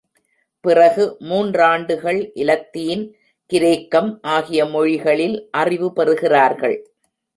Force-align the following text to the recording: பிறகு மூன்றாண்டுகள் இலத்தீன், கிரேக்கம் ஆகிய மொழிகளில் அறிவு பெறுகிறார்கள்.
பிறகு 0.65 1.03
மூன்றாண்டுகள் 1.19 2.31
இலத்தீன், 2.35 3.03
கிரேக்கம் 3.51 4.19
ஆகிய 4.21 4.65
மொழிகளில் 4.65 5.37
அறிவு 5.51 5.91
பெறுகிறார்கள். 5.93 6.77